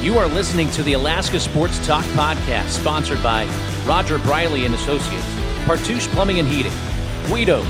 [0.00, 3.46] You are listening to the Alaska Sports Talk podcast, sponsored by
[3.84, 5.26] Roger Briley and Associates,
[5.64, 6.72] Partusch Plumbing and Heating,
[7.26, 7.66] Guido's,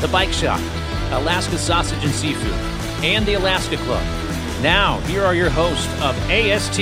[0.00, 0.58] The Bike Shop,
[1.12, 2.50] Alaska Sausage and Seafood,
[3.04, 4.02] and the Alaska Club.
[4.60, 6.78] Now, here are your hosts of AST,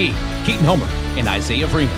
[0.46, 0.89] Keaton Homer
[1.19, 1.95] and Isaiah Freeman.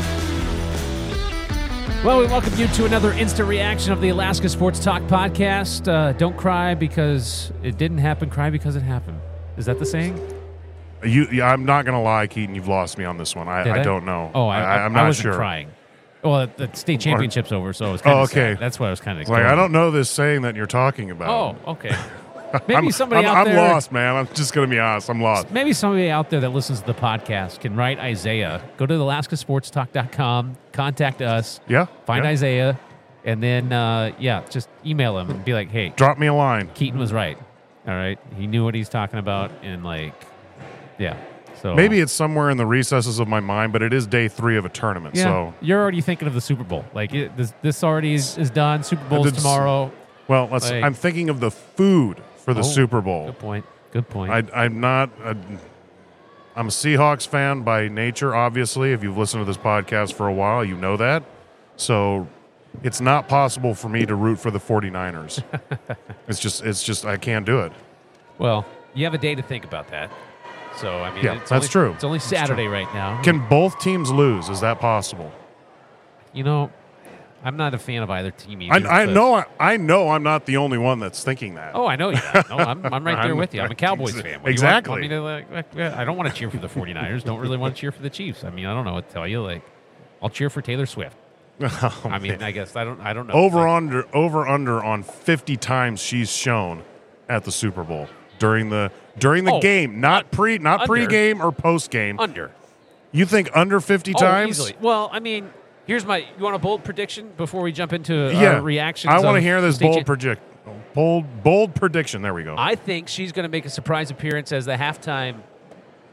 [2.04, 5.86] Well, we welcome you to another instant reaction of the Alaska Sports Talk podcast.
[5.86, 8.28] Uh, don't cry because it didn't happen.
[8.28, 9.20] Cry because it happened.
[9.56, 10.37] Is that the saying?
[11.04, 12.54] You, yeah, I'm not gonna lie, Keaton.
[12.54, 13.48] You've lost me on this one.
[13.48, 14.30] I, Did I don't know.
[14.34, 15.34] Oh, I, I, am not wasn't sure.
[15.34, 15.70] crying.
[16.22, 18.54] Well, the state championship's over, so it was kind Oh, okay.
[18.54, 18.58] sad.
[18.58, 21.10] That's what I was kind of Like I don't know this saying that you're talking
[21.10, 21.28] about.
[21.66, 21.96] Oh, okay.
[22.66, 23.68] Maybe I'm, somebody I'm, out I'm there.
[23.72, 24.16] lost, man.
[24.16, 25.10] I'm just gonna be honest.
[25.10, 25.50] I'm lost.
[25.50, 28.62] Maybe somebody out there that listens to the podcast can write Isaiah.
[28.78, 31.86] Go to alaskasportstalk.com, contact us, Yeah.
[32.06, 32.30] find yeah.
[32.30, 32.80] Isaiah,
[33.24, 36.70] and then, uh, yeah, just email him and be like, hey, Drop me a line.
[36.74, 37.36] Keaton was right.
[37.86, 38.18] All right.
[38.36, 39.50] He knew what he's talking about.
[39.62, 40.14] And, like,
[40.98, 41.16] yeah.
[41.60, 44.56] So Maybe it's somewhere in the recesses of my mind, but it is day three
[44.56, 45.16] of a tournament.
[45.16, 46.84] yeah, So, you're already thinking of the Super Bowl.
[46.94, 48.84] Like, it, this, this already is, is done.
[48.84, 49.90] Super Bowl's tomorrow.
[50.28, 50.70] well, let's.
[50.70, 53.26] Like- I'm thinking of the food for the Oh, Super Bowl.
[53.26, 53.64] Good point.
[53.90, 54.30] Good point.
[54.32, 55.10] I, I'm not.
[55.24, 55.34] i
[56.54, 58.34] I'm a Seahawks fan by nature.
[58.34, 61.24] Obviously, if you've listened to this podcast for a while, you know that.
[61.76, 62.28] So,
[62.84, 65.42] it's not possible for me to root for the 49ers.
[66.28, 66.62] it's just.
[66.64, 67.04] It's just.
[67.04, 67.72] I can't do it.
[68.38, 70.10] well, you have a day to think about that.
[70.80, 71.92] So, I mean, Yeah, it's that's only, true.
[71.94, 73.20] It's only Saturday right now.
[73.22, 74.48] Can both teams lose?
[74.48, 75.32] Is that possible?
[76.34, 76.70] you know,
[77.42, 78.88] I'm not a fan of either team I, either.
[78.88, 79.44] I but- know.
[79.58, 80.10] I know.
[80.10, 81.74] I'm not the only one that's thinking that.
[81.74, 82.20] Oh, I know you're.
[82.50, 83.60] No, I'm, I'm right there I'm- with you.
[83.62, 84.22] I'm a Cowboys Exa- fan.
[84.22, 85.00] What do you want- exactly.
[85.00, 87.24] want to, like, like, I don't want to cheer for the 49ers.
[87.24, 88.44] Don't really want to cheer for the Chiefs.
[88.44, 89.42] I mean, I don't know what to tell you.
[89.42, 89.62] Like,
[90.22, 91.16] I'll cheer for Taylor Swift.
[91.60, 92.42] Oh, I mean, man.
[92.44, 93.00] I guess I don't.
[93.00, 93.34] I don't know.
[93.34, 96.84] over Like, under over under on 50 times she's shown
[97.28, 100.86] at the Super Bowl during the during the Oh, game, not pre not under.
[100.86, 102.18] pre-game or post-game.
[102.20, 102.50] under.
[103.12, 104.50] You think under 50 Oh, times?
[104.60, 104.74] easily.
[104.80, 105.50] Well, I mean,
[105.86, 106.18] here's my.
[106.18, 108.54] You want a bold prediction before we jump into Yeah.
[108.56, 109.12] our reactions?
[109.12, 110.42] I want to hear this bold project
[110.94, 112.22] bold bold prediction.
[112.22, 112.54] There we go.
[112.58, 115.36] I think she's going to make a surprise appearance as the halftime,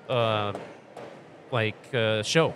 [0.09, 0.53] uh,
[1.51, 2.53] like uh, show.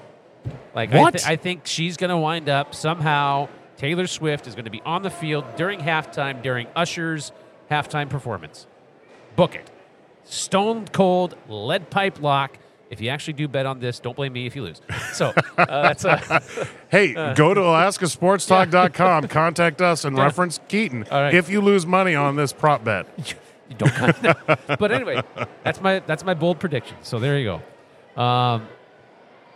[0.74, 1.14] Like I, What?
[1.16, 3.50] th- I think she's going to wind up somehow.
[3.78, 7.32] Taylor Swift is going to be on the field during halftime during Usher's
[7.72, 8.68] halftime performance.
[9.36, 9.70] Book it.
[10.30, 12.58] Stone cold lead pipe lock.
[12.92, 14.82] If you actually do bet on this, don't blame me if you lose.
[15.14, 16.40] So uh, that's uh,
[16.90, 21.34] hey, go to alaskasportstalk.com, contact us and reference Keaton right.
[21.34, 23.08] if you lose money on this prop bet.
[23.70, 24.24] You don't.
[24.80, 25.22] But anyway,
[25.64, 26.98] that's my that's my bold prediction.
[27.04, 27.62] So there you
[28.16, 28.20] go.
[28.20, 28.68] Um,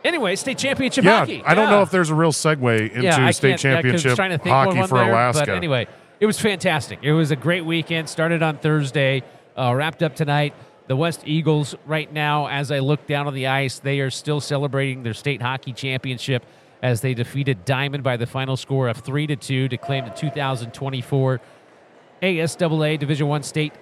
[0.04, 1.42] anyway, state championship Yeah, hockey.
[1.44, 4.54] I don't know if there's a real segue into yeah, state championship trying to think
[4.54, 5.48] hockey for there, Alaska.
[5.48, 5.88] But anyway,
[6.20, 7.00] it was fantastic.
[7.02, 8.08] It was a great weekend.
[8.08, 9.24] Started on Thursday,
[9.58, 10.53] uh, wrapped up tonight.
[10.88, 14.41] The West Eagles, right now, as I look down on the ice, they are still
[14.41, 16.46] celebrating their state hockey championship
[16.81, 20.12] as they defeated Diamond by the final score of three to two to claim the
[20.12, 21.40] 2024
[22.22, 23.74] ASAA Division One state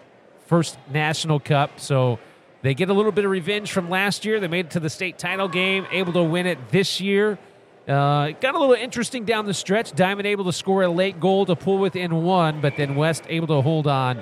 [0.46, 1.80] first national cup.
[1.80, 2.20] So
[2.62, 4.40] they get a little bit of revenge from last year.
[4.40, 7.40] They made it to the state title game, able to win it this year.
[7.88, 9.92] Uh, got a little interesting down the stretch.
[9.94, 13.48] Diamond able to score a late goal to pull within one, but then West able
[13.48, 14.22] to hold on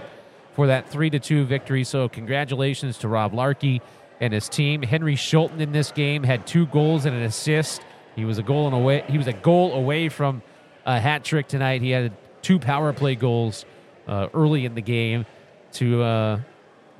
[0.59, 1.85] for that three to two victory.
[1.85, 3.81] So congratulations to Rob Larkey
[4.19, 4.81] and his team.
[4.81, 7.81] Henry Schulten in this game had two goals and an assist.
[8.17, 9.05] He was a goal and away.
[9.07, 10.41] He was a goal away from
[10.85, 11.81] a hat trick tonight.
[11.81, 12.11] He had
[12.41, 13.63] two power play goals
[14.05, 15.25] uh, early in the game
[15.75, 16.41] to uh,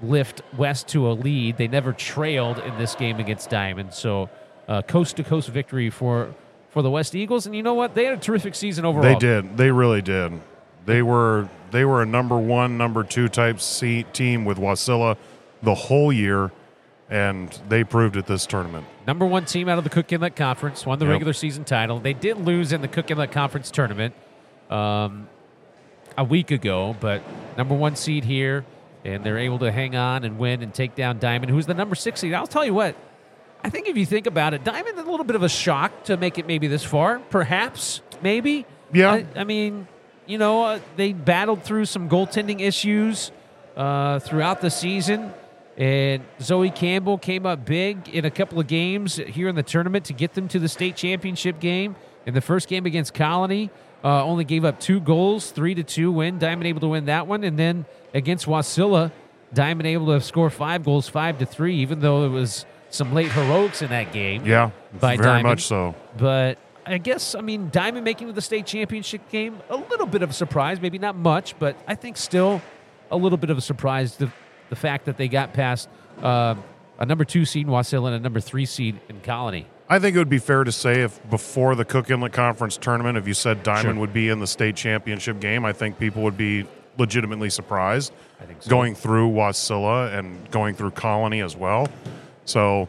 [0.02, 1.58] lift West to a lead.
[1.58, 3.94] They never trailed in this game against Diamond.
[3.94, 4.30] So
[4.88, 6.34] coast to coast victory for
[6.70, 7.46] for the West Eagles.
[7.46, 7.94] And you know what?
[7.94, 9.04] They had a terrific season overall.
[9.04, 9.58] They did.
[9.58, 10.40] They really did.
[10.86, 15.18] They were they were a number one, number two type seat team with Wasilla
[15.62, 16.52] the whole year,
[17.10, 18.86] and they proved it this tournament.
[19.08, 21.12] Number one team out of the Cook Inlet Conference, won the Yep.
[21.14, 22.00] regular season title.
[22.00, 24.14] They did lose in the Cook Inlet Conference tournament
[24.70, 25.28] um,
[26.18, 27.22] a week ago, but
[27.58, 28.66] number one seed here,
[29.04, 31.96] and they're able to hang on and win and take down Diamond, who's the number
[31.96, 32.34] six seed.
[32.34, 32.96] I'll tell you what,
[33.64, 36.16] I think if you think about it, Diamond a little bit of a shock to
[36.18, 38.66] make it maybe this far, perhaps, maybe.
[38.94, 39.12] Yeah.
[39.12, 39.88] I, I mean,
[40.30, 43.32] you know, uh, they battled through some goaltending issues
[43.76, 45.34] uh, throughout the season.
[45.76, 50.06] And Zoe Campbell came up big in a couple of games here in the tournament
[50.06, 51.96] to get them to the state championship game.
[52.28, 53.72] In the first game against Colony,
[54.04, 56.38] uh, only gave up two goals, three to two win.
[56.38, 59.12] Diamond able to win that one, and then against Wasilla,
[59.54, 61.78] Diamond able to score five goals, five to three.
[61.78, 64.46] Even though it was some late heroics in that game.
[64.46, 65.44] Yeah, By very Diamond.
[65.48, 65.96] much so.
[66.18, 70.22] But I guess I mean Diamond making to the state championship game a little bit
[70.22, 72.62] of a surprise, maybe not much, but I think still
[73.12, 74.32] a little bit of a surprise the
[74.70, 75.90] the fact that they got past
[76.22, 76.56] uh,
[77.00, 79.66] a number two seed in Wasilla and a number three seed in Colony.
[79.92, 83.18] I think it would be fair to say if before the Cook Inlet Conference tournament,
[83.18, 84.02] if you said Diamond Sure.
[84.02, 86.68] would be in the state championship game, I think people would be
[87.00, 88.14] legitimately surprised.
[88.40, 88.70] I think so.
[88.70, 91.88] Going through Wasilla and going through Colony as well.
[92.46, 92.88] So,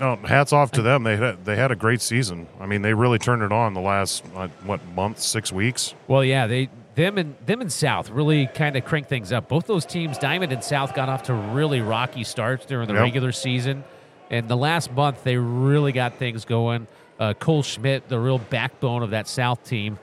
[0.00, 1.02] no, hats off to them.
[1.04, 2.48] They had, they had a great season.
[2.58, 5.94] I mean, they really turned it on the last uh, what month, six weeks.
[6.08, 9.48] Well, yeah, they them and them and South really kind of crank things up.
[9.48, 13.02] Both those teams, Diamond and South, got off to really rocky starts during the Yep.
[13.02, 13.84] regular season,
[14.30, 16.86] and the last month they really got things going.
[17.18, 19.98] Uh, Cole Schmidt, the real backbone of that South team,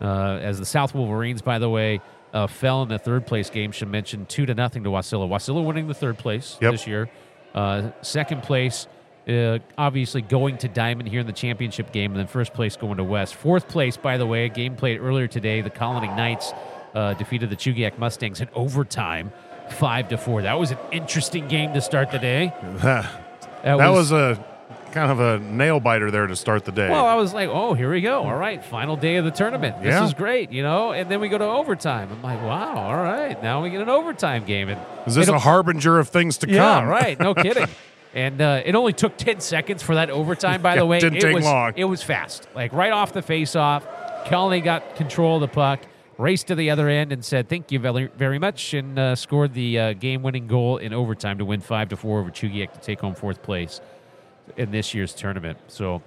[0.00, 2.00] uh, as the South Wolverines, by the way,
[2.34, 3.72] uh, fell in the third place game.
[3.72, 5.26] Should mention two to nothing to Wasilla.
[5.28, 6.72] Wasilla winning the third place Yep.
[6.72, 7.08] this year.
[7.54, 8.86] Uh, second place,
[9.28, 12.96] uh, obviously going to Diamond here in the championship game, and then first place going
[12.96, 13.34] to West.
[13.34, 15.60] Fourth place, by the way, a game played earlier today.
[15.60, 16.52] The Colony Knights
[16.94, 19.32] uh, defeated the Chugiak Mustangs in overtime,
[19.70, 20.42] five to four.
[20.42, 22.52] That was an interesting game to start the day.
[23.62, 24.42] That was a
[24.92, 26.88] kind of a nail biter there to start the day.
[26.88, 28.22] Well, I was like, oh, here we go.
[28.22, 29.82] All right, final day of the tournament.
[29.82, 30.04] This Yeah.
[30.04, 30.92] is great, you know.
[30.92, 32.08] And then we go to overtime.
[32.10, 34.68] I'm like, wow, all right, now we get an overtime game.
[34.68, 36.88] And Is this a harbinger of things to yeah, come?
[36.88, 37.18] right.
[37.18, 37.66] No kidding.
[38.14, 40.62] And uh, it only took ten seconds for that overtime.
[40.62, 41.72] By Yeah, the way, didn't it take was long.
[41.76, 42.48] it was fast.
[42.54, 43.86] Like right off the face-off,
[44.26, 45.80] Colony got control of the puck,
[46.16, 49.52] raced to the other end, and said, "Thank you very, very much," and uh, scored
[49.52, 53.00] the uh, game-winning goal in overtime to win five to four over Chugiak to take
[53.00, 53.80] home fourth place
[54.56, 55.58] in this year's tournament.
[55.68, 56.02] So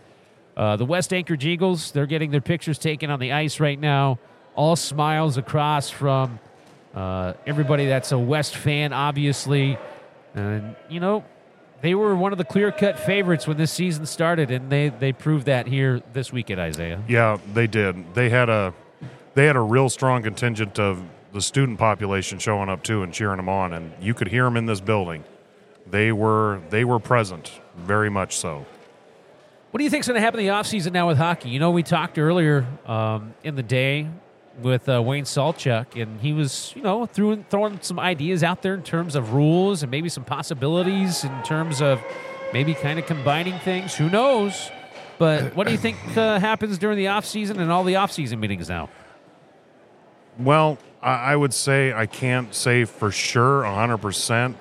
[0.58, 4.18] uh, the West Anchorage Eagles, they're getting their pictures taken on the ice right now.
[4.56, 6.40] All smiles across from
[6.96, 9.78] uh, everybody that's a West fan, obviously.
[10.34, 11.24] And, you know,
[11.82, 15.12] they were one of the clear cut favorites when this season started, and they, they
[15.12, 17.02] proved that here this week at Isaiah.
[17.08, 18.14] Yeah, they did.
[18.14, 18.74] They had a
[19.34, 21.02] they had a real strong contingent of
[21.32, 24.58] the student population showing up too and cheering them on, and you could hear them
[24.58, 25.24] in this building.
[25.88, 28.66] They were they were present, very much so.
[29.72, 31.50] What do you think's going to happen in the offseason now with hockey?
[31.50, 34.10] You know, we talked earlier um, in the day
[34.62, 38.74] with uh, Wayne Salchuk, and he was, you know, throwing, throwing some ideas out there
[38.74, 42.02] in terms of rules and maybe some possibilities in terms of
[42.54, 43.96] maybe kind of combining things.
[43.96, 44.70] Who knows?
[45.18, 48.70] But what do you think uh, happens during the offseason and all the offseason meetings
[48.70, 48.90] now?
[50.40, 54.58] Well, I, would say I can't say for sure hundred percent,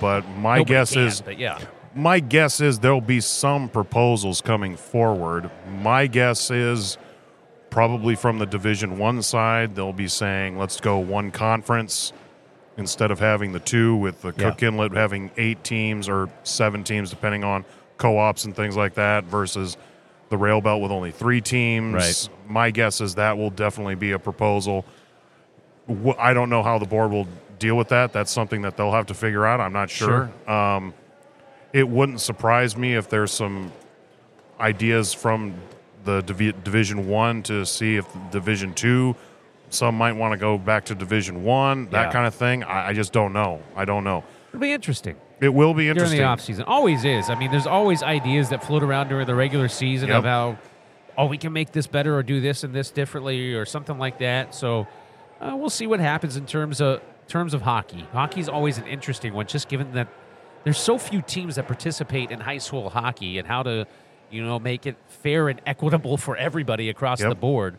[0.00, 1.58] but my Nobody guess can, is yeah,
[1.94, 5.50] my guess is there'll be some proposals coming forward.
[5.80, 6.98] My guess is
[7.72, 12.12] probably from the Division One side, they'll be saying, "Let's go one conference
[12.76, 14.50] instead of having the two, With the Yeah.
[14.50, 17.64] Cook Inlet having eight teams or seven teams, depending on
[17.96, 19.76] co-ops and things like that, versus
[20.28, 21.94] the Rail Belt with only three teams.
[21.94, 22.28] Right.
[22.46, 24.84] My guess is that will definitely be a proposal.
[26.18, 27.26] I don't know how the board will
[27.58, 28.12] deal with that.
[28.12, 29.60] That's something that they'll have to figure out.
[29.60, 30.30] I'm not sure.
[30.46, 30.94] Um,
[31.72, 33.72] it wouldn't surprise me if there's some
[34.60, 35.54] ideas from
[36.04, 39.14] the Divi- Division One to see if Division Two.
[39.70, 42.12] Some might want to go back to Division One, that Yeah.
[42.12, 42.62] kind of thing.
[42.64, 43.60] I, I just don't know.
[43.74, 44.22] I don't know.
[44.50, 45.16] it'll be interesting.
[45.40, 46.18] It will be interesting.
[46.18, 46.56] during interesting.
[46.56, 46.68] the offseason.
[46.68, 47.30] Always is.
[47.30, 50.18] I mean, there's always ideas that float around during the regular season Yep.
[50.18, 50.58] of how,
[51.16, 54.18] oh, we can make this better or do this and this differently or something like
[54.18, 54.54] that.
[54.54, 54.86] So
[55.40, 58.06] uh, we'll see what happens in terms of terms of hockey.
[58.12, 60.08] Hockey's always an interesting one, just given that
[60.64, 63.86] there's so few teams that participate in high school hockey and how to,
[64.32, 67.28] you know, make it fair and equitable for everybody across Yep.
[67.28, 67.78] the board.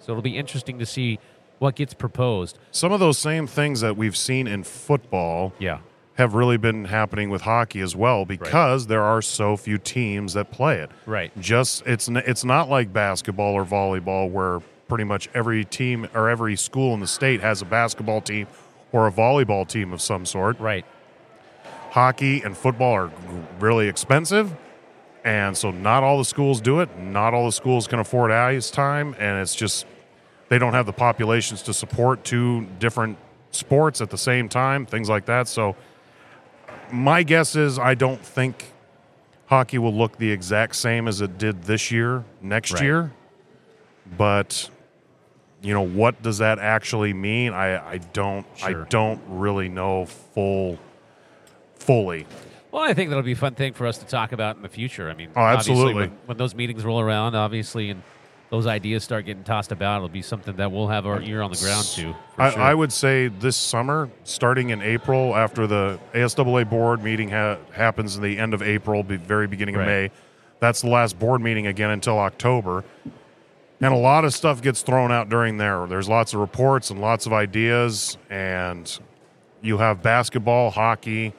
[0.00, 1.18] So it'll be interesting to see
[1.58, 2.58] what gets proposed.
[2.70, 5.78] Some of those same things that we've seen in football Yeah.
[6.16, 10.50] have really been happening with hockey as well because there are so few teams that
[10.50, 10.90] play it.
[11.06, 11.32] Right.
[11.40, 16.54] Just it's it's not like basketball or volleyball where pretty much every team or every
[16.56, 18.46] school in the state has a basketball team
[18.92, 20.60] or a volleyball team of some sort.
[20.60, 20.84] Right.
[21.92, 23.10] Hockey and football are
[23.60, 24.54] really expensive,
[25.24, 26.98] and so not all the schools do it.
[26.98, 29.86] Not all the schools can afford ice time, and it's just
[30.48, 33.16] they don't have the populations to support two different
[33.50, 35.48] sports at the same time, things like that.
[35.48, 35.74] So
[36.92, 38.72] my guess is I don't think
[39.46, 42.82] hockey will look the exact same as it did this year, next Right.
[42.82, 43.12] year.
[44.18, 44.68] But
[45.62, 47.54] you know, what does that actually mean?
[47.54, 48.84] I, I don't Sure.
[48.84, 50.78] I don't really know full
[51.76, 52.26] fully.
[52.74, 54.68] Well, I think that'll be a fun thing for us to talk about in the
[54.68, 55.08] future.
[55.08, 56.02] I mean, Oh, obviously, absolutely.
[56.08, 58.02] When, when those meetings roll around, obviously, and
[58.50, 61.52] those ideas start getting tossed about, it'll be something that we'll have our ear on
[61.52, 62.12] the ground to.
[62.34, 62.60] For I, sure.
[62.62, 68.16] I would say this summer, starting in April, after the ASAA board meeting ha- happens
[68.16, 69.82] in the end of April, be very beginning Right.
[69.82, 70.10] of May.
[70.58, 72.82] That's the last board meeting again until October.
[73.80, 75.86] And a lot of stuff gets thrown out during there.
[75.86, 78.98] There's lots of reports and lots of ideas, and
[79.62, 81.34] you have basketball, hockey,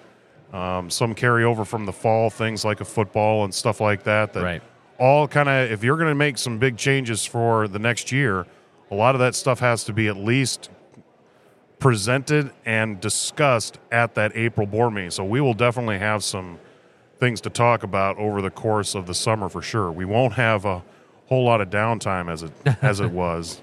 [0.56, 4.32] Um, some carry over from the fall, things like a football and stuff like that.
[4.32, 4.62] That Right.
[4.98, 8.46] all kind of, if you're going to make some big changes for the next year,
[8.90, 10.70] a lot of that stuff has to be at least
[11.80, 15.12] presented and discussed at that April board meeting.
[15.12, 16.58] So we will definitely have some
[17.20, 19.92] things to talk about over the course of the summer for sure.
[19.92, 20.84] We won't have a
[21.28, 23.62] whole lot of downtime as it as it was.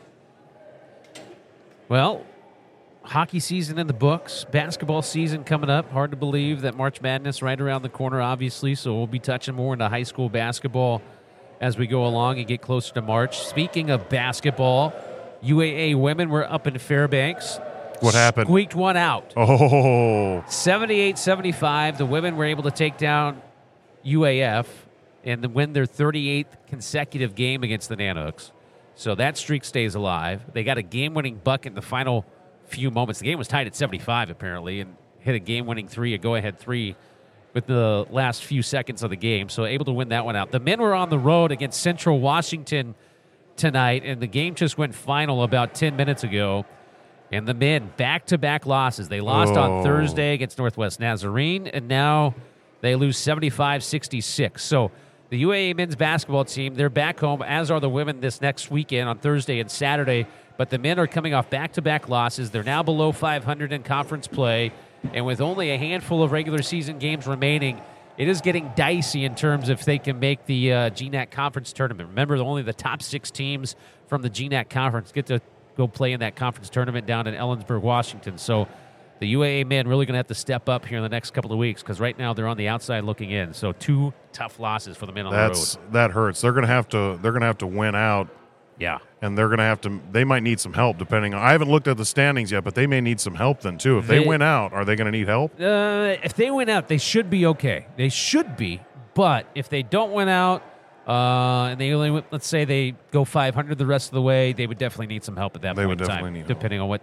[1.89, 2.25] Well,
[3.05, 5.91] hockey season in the books, basketball season coming up.
[5.91, 8.75] Hard to believe that March Madness right around the corner, obviously.
[8.75, 11.03] So we'll be touching more into high school basketball
[11.61, 13.39] as we go along and get closer to March.
[13.39, 14.93] Speaking of basketball,
[15.43, 17.59] UAA women were up in Fairbanks.
[18.01, 18.49] What happened?
[18.49, 19.33] Squeaked one out.
[19.37, 21.99] Oh, 78 75.
[21.99, 23.41] The women were able to take down
[24.05, 24.67] UAF
[25.25, 28.51] and win their 38th consecutive game against the Nanooks.
[28.97, 30.43] So that streak stays alive.
[30.53, 32.25] They got a game winning bucket in the final
[32.66, 33.21] few moments.
[33.21, 36.35] The game was tied at 75, apparently, and hit a game winning three, a go
[36.35, 36.97] ahead three
[37.54, 39.49] with the last few seconds of the game.
[39.49, 40.50] So able to win that one out.
[40.50, 42.95] The men were on the road against Central Washington
[43.57, 46.64] tonight, and the game just went final about 10 minutes ago.
[47.31, 49.09] And the men back to back losses.
[49.09, 49.83] They lost on Oh.
[49.83, 52.35] Thursday against Northwest Nazarene, and now
[52.81, 54.62] they lose 75 66.
[54.62, 54.90] So
[55.33, 59.09] the UAA men's basketball team, they're back home, as are the women this next weekend
[59.09, 60.27] on Thursday and Saturday.
[60.59, 62.51] But the men are coming off back to back losses.
[62.51, 64.73] They're now below 500 in conference play.
[65.15, 67.81] And with only a handful of regular season games remaining,
[68.19, 72.11] it is getting dicey in terms if they can make the uh, GNAC conference tournament.
[72.11, 73.75] Remember, only the top six teams
[74.09, 75.41] from the GNAC conference get to
[75.79, 78.37] go play in that conference tournament down in Ellensburg, Washington.
[78.37, 78.69] So
[79.23, 81.52] the UAA men really going to have to step up here in the next couple
[81.52, 83.55] of weeks because right now they're on the outside looking in.
[83.55, 85.93] So two tough losses for the men on that's the road.
[85.93, 86.41] that hurts.
[86.41, 87.19] They're gonna have to.
[87.23, 88.29] They're gonna have to win out,
[88.79, 88.99] Yeah.
[89.21, 90.00] and they're gonna have to.
[90.11, 91.35] They might need some help depending.
[91.35, 93.79] on I haven't looked at the standings yet, but they may need some help then
[93.79, 93.99] too.
[93.99, 95.52] If they, They- win out, are they gonna need help?
[95.61, 97.87] Uh, if they win out, they should be okay.
[97.97, 98.81] They should be.
[99.14, 100.62] But if they don't win out,
[101.07, 104.67] uh, and they only let's say they go 500 the rest of the way, they
[104.67, 106.49] would definitely need some help at that They point would in definitely time, need help.
[106.49, 107.02] depending on what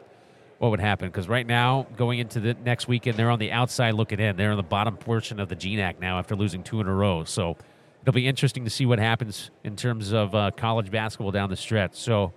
[0.59, 1.09] what would happen.
[1.09, 4.35] Because right now, going into the next weekend, they're on the outside looking in.
[4.35, 7.23] They're in the bottom portion of the GNAC now after losing two in a row.
[7.23, 7.57] So
[8.03, 11.57] it'll be interesting to see what happens in terms of uh, college basketball down the
[11.57, 11.95] stretch.
[11.95, 12.33] So.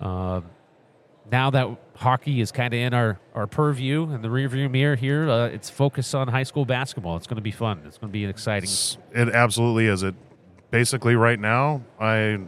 [0.00, 0.40] Uh,
[1.30, 5.28] now that hockey is kind of in our, our purview and the rearview mirror here,
[5.28, 7.16] uh, it's focused on high school basketball.
[7.16, 7.82] It's going to be fun.
[7.86, 8.70] It's going to be an exciting.
[9.12, 10.02] It absolutely is.
[10.02, 10.14] It
[10.70, 11.82] basically right now.
[11.98, 12.40] I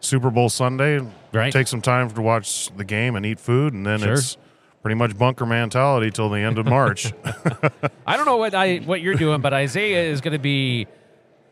[0.00, 1.00] Super Bowl Sunday.
[1.32, 1.52] Right.
[1.52, 4.14] Take some time to watch the game and eat food, and then Sure.
[4.14, 4.36] it's
[4.82, 7.12] pretty much bunker mentality till the end of March.
[8.06, 10.86] I don't know what I what you're doing, but Isaiah is going to be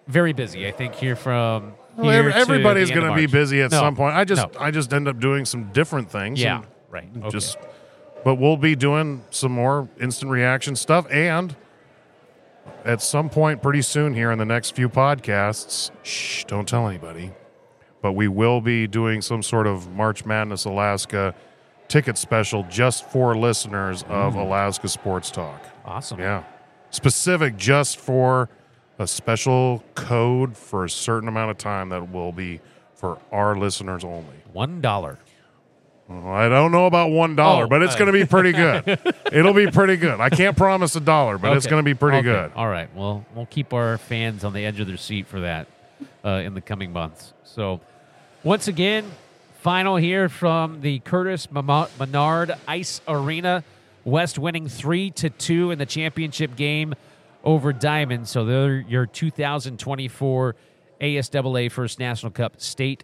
[0.06, 0.66] very busy.
[0.66, 3.96] I think here from Well, here ev- everybody's going to be busy at No, some
[3.96, 4.14] point.
[4.14, 4.60] I just no.
[4.60, 6.40] I just end up doing some different things.
[6.40, 7.08] yeah, right.
[7.18, 7.28] Okay.
[7.30, 7.58] Just,
[8.24, 11.54] but we'll be doing some more instant reaction stuff, and
[12.84, 15.90] at some point pretty soon here in the next few podcasts.
[16.04, 17.32] Shh, don't tell anybody.
[18.06, 21.34] But we will be doing some sort of March Madness Alaska
[21.88, 24.42] ticket special just for listeners of Mm.
[24.46, 25.60] Alaska Sports Talk.
[25.84, 26.20] awesome.
[26.20, 26.44] Yeah.
[26.90, 28.48] Specific just for
[29.00, 32.60] a special code for a certain amount of time that will be
[32.94, 34.36] for our listeners only.
[34.52, 35.18] One dollar.
[36.08, 38.52] Well, I don't know about one dollar, Oh, but it's uh, going to be pretty
[38.52, 39.00] good.
[39.32, 40.20] It'll be pretty good.
[40.20, 42.28] I can't promise a dollar, but it's going to be pretty Okay.
[42.28, 42.52] good.
[42.54, 42.88] All right.
[42.94, 45.66] Well, we'll keep our fans on the edge of their seat for that
[46.24, 47.32] uh, in the coming months.
[47.42, 47.80] So,
[48.44, 49.10] once again,
[49.60, 53.64] final here from the Curtis Menard Ice Arena.
[54.04, 56.94] West winning three to two in the championship game
[57.42, 58.28] over Diamond.
[58.28, 60.54] So they're your 2024
[61.00, 63.02] ASAA First National Cup state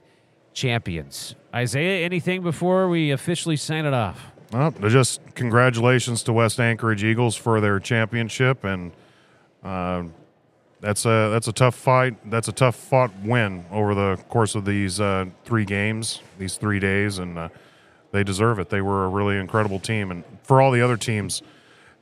[0.52, 1.34] champions.
[1.54, 4.32] Isaiah, anything before we officially sign it off?
[4.52, 8.92] Well, just congratulations to West Anchorage Eagles for their championship, and
[9.64, 10.04] uh,
[10.82, 12.16] that's a that's a tough fight.
[12.28, 16.80] That's a tough fought win over the course of these uh, three games, these three
[16.80, 17.48] days, and uh,
[18.10, 18.68] they deserve it.
[18.68, 21.40] They were a really incredible team, and for all the other teams,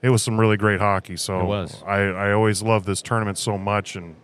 [0.02, 1.16] it was some really great hockey.
[1.16, 1.82] So It was.
[1.86, 4.16] I I always love this tournament so much, and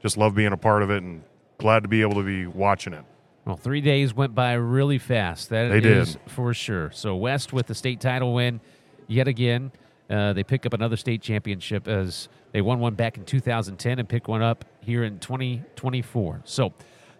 [0.00, 1.22] just love being a part of it, and
[1.58, 3.04] glad to be able to be watching it.
[3.44, 5.50] Well, three days went by really fast.
[5.50, 6.30] That They is did.
[6.30, 6.90] for sure.
[6.92, 8.60] So West with the state title win
[9.08, 9.72] yet again.
[10.08, 14.08] Uh, they pick up another state championship as they won one back in 2010 and
[14.08, 16.42] pick one up here in 2024.
[16.44, 16.72] So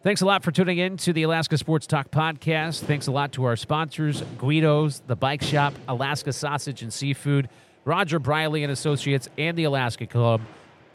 [0.02, 2.80] thanks a lot for tuning in to the Alaska Sports Talk podcast.
[2.80, 7.48] Thanks a lot to our sponsors, Guido's, The Bike Shop, Alaska Sausage and Seafood,
[7.84, 10.40] Roger Briley and Associates, and the Alaska Club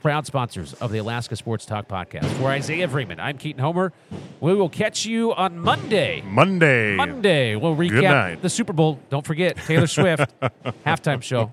[0.01, 2.25] proud sponsors of the Alaska Sports Talk podcast.
[2.37, 3.93] For Isaiah Freeman, I'm Keaton Homer.
[4.39, 6.21] We will catch you on Monday.
[6.25, 6.95] Monday.
[6.95, 8.99] Monday, we'll recap the Super Bowl.
[9.09, 10.33] Don't forget Taylor Swift
[10.85, 11.51] halftime show.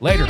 [0.00, 0.26] Later.